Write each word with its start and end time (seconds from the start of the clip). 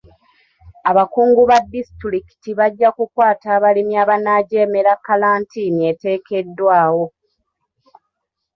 Abakungu 0.89 1.41
ba 1.49 1.57
disitulikiti 1.73 2.49
bajja 2.59 2.89
kukwata 2.97 3.47
abalimi 3.57 3.93
abanaajemera 4.03 4.91
kkalantiini 4.97 5.81
eteekeddwawo. 5.91 7.05